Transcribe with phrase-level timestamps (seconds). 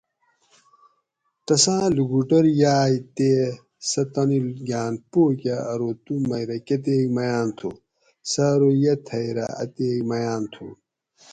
[1.45, 3.29] تساۤں لوکوٹور یاۤئے تے
[3.89, 7.69] سہ تانی گھاۤن پو کہ ارو تو مئی رہ کۤتیک میاۤن تُھو؟
[8.31, 10.67] سہ ارو یہ تھئی رہ اتیک میاۤن تھو